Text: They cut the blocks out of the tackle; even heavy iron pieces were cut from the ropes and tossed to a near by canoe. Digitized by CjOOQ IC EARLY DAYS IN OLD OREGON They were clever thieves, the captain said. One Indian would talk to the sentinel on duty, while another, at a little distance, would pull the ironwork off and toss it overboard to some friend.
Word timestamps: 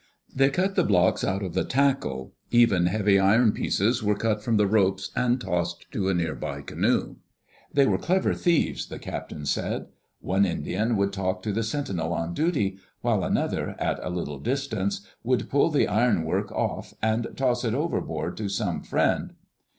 They 0.33 0.49
cut 0.49 0.73
the 0.73 0.83
blocks 0.83 1.23
out 1.23 1.43
of 1.43 1.53
the 1.53 1.63
tackle; 1.63 2.33
even 2.49 2.87
heavy 2.87 3.19
iron 3.19 3.51
pieces 3.51 4.01
were 4.01 4.15
cut 4.15 4.41
from 4.41 4.57
the 4.57 4.65
ropes 4.65 5.11
and 5.15 5.39
tossed 5.39 5.85
to 5.91 6.09
a 6.09 6.15
near 6.15 6.33
by 6.33 6.63
canoe. 6.63 6.87
Digitized 6.87 7.05
by 7.05 7.05
CjOOQ 7.05 7.05
IC 7.05 7.05
EARLY 7.05 7.13
DAYS 7.13 7.37
IN 7.37 7.37
OLD 7.37 7.67
OREGON 7.67 7.67
They 7.73 7.85
were 7.85 7.97
clever 7.99 8.33
thieves, 8.33 8.85
the 8.87 8.97
captain 8.99 9.45
said. 9.45 9.87
One 10.21 10.45
Indian 10.47 10.97
would 10.97 11.13
talk 11.13 11.43
to 11.43 11.51
the 11.53 11.61
sentinel 11.61 12.13
on 12.13 12.33
duty, 12.33 12.79
while 13.01 13.23
another, 13.23 13.75
at 13.77 13.99
a 14.03 14.09
little 14.09 14.39
distance, 14.39 15.05
would 15.21 15.51
pull 15.51 15.69
the 15.69 15.87
ironwork 15.87 16.51
off 16.51 16.95
and 17.03 17.27
toss 17.35 17.63
it 17.63 17.75
overboard 17.75 18.35
to 18.37 18.49
some 18.49 18.81
friend. 18.81 19.33